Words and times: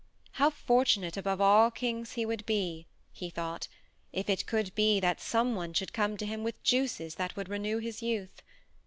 How 0.31 0.49
fortunate 0.49 1.15
above 1.15 1.39
all 1.39 1.69
kings 1.69 2.13
he 2.13 2.25
would 2.25 2.43
be, 2.47 2.87
he 3.11 3.29
thought, 3.29 3.67
if 4.11 4.31
it 4.31 4.47
could 4.47 4.73
be 4.73 4.99
that 4.99 5.21
some 5.21 5.53
one 5.53 5.73
should 5.73 5.93
come 5.93 6.17
to 6.17 6.25
him 6.25 6.43
with 6.43 6.63
juices 6.63 7.13
that 7.21 7.35
would 7.35 7.49
renew 7.49 7.77
his 7.77 8.01
youth! 8.01 8.41